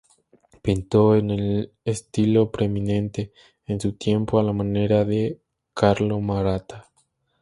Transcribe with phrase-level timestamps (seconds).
[0.63, 3.31] Pintó en el estilo preeminente
[3.67, 5.39] de su tiempo, a la manera de
[5.75, 6.89] Carlo Maratta.